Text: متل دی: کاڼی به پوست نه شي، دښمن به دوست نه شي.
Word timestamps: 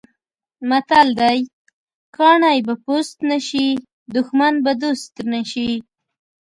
متل 0.69 1.07
دی: 1.19 1.37
کاڼی 2.15 2.57
به 2.67 2.73
پوست 2.83 3.17
نه 3.29 3.37
شي، 3.47 3.67
دښمن 4.15 4.53
به 4.63 4.71
دوست 4.81 5.13
نه 5.31 5.41
شي. 5.51 5.69